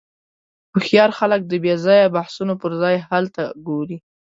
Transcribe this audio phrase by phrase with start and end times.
[0.71, 3.97] هوښیار خلک د بېځایه بحثونو پر ځای حل ته ګوري.